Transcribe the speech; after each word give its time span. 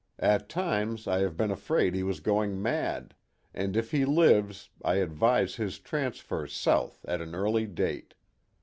At 0.17 0.49
times 0.49 1.07
I 1.07 1.19
have 1.19 1.37
been 1.37 1.51
afraid 1.51 1.93
he 1.93 2.01
was 2.01 2.21
going 2.21 2.59
mad, 2.59 3.13
and 3.53 3.77
if 3.77 3.91
he 3.91 4.03
lives 4.03 4.71
I 4.83 4.95
advise 4.95 5.57
his 5.57 5.77
transfer 5.77 6.47
south 6.47 7.05
at 7.07 7.21
an 7.21 7.35
early 7.35 7.67
date. 7.67 8.15